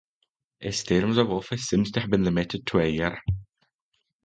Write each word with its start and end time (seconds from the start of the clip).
His 0.59 0.83
term 0.83 1.15
of 1.19 1.29
office 1.31 1.61
seems 1.65 1.91
to 1.91 1.99
have 1.99 2.09
been 2.09 2.23
limited 2.23 2.65
to 2.65 2.79
a 2.79 2.87
year. 2.87 3.21